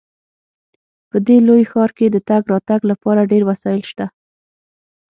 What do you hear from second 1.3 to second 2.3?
لوی ښار کې د